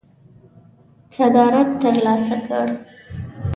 صدارت 1.15 1.69
ترلاسه 1.81 2.35
کړ. 2.47 2.67